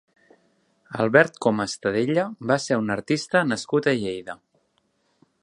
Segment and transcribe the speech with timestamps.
[1.03, 4.39] Albert Coma Estadella va ser un artista nascut a Lleida.